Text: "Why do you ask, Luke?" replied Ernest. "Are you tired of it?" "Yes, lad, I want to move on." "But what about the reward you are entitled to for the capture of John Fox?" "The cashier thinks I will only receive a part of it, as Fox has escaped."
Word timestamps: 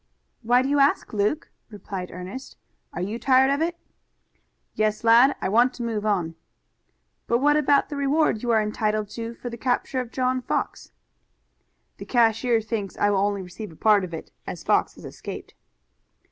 "Why 0.41 0.63
do 0.63 0.67
you 0.67 0.79
ask, 0.79 1.13
Luke?" 1.13 1.51
replied 1.69 2.09
Ernest. 2.09 2.57
"Are 2.91 3.03
you 3.03 3.19
tired 3.19 3.51
of 3.51 3.61
it?" 3.61 3.77
"Yes, 4.73 5.03
lad, 5.03 5.35
I 5.41 5.47
want 5.49 5.75
to 5.75 5.83
move 5.83 6.07
on." 6.07 6.33
"But 7.27 7.37
what 7.37 7.55
about 7.55 7.89
the 7.89 7.95
reward 7.95 8.41
you 8.41 8.49
are 8.49 8.59
entitled 8.63 9.09
to 9.09 9.35
for 9.35 9.51
the 9.51 9.57
capture 9.59 9.99
of 9.99 10.09
John 10.09 10.41
Fox?" 10.41 10.91
"The 11.97 12.05
cashier 12.05 12.61
thinks 12.61 12.97
I 12.97 13.11
will 13.11 13.19
only 13.19 13.43
receive 13.43 13.71
a 13.71 13.75
part 13.75 14.03
of 14.03 14.11
it, 14.11 14.31
as 14.47 14.63
Fox 14.63 14.95
has 14.95 15.05
escaped." 15.05 15.53